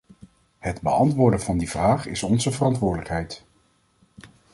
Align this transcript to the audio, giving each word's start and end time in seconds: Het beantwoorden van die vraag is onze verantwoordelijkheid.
Het 0.59 0.81
beantwoorden 0.81 1.41
van 1.41 1.57
die 1.57 1.69
vraag 1.69 2.05
is 2.05 2.23
onze 2.23 2.51
verantwoordelijkheid. 2.51 3.45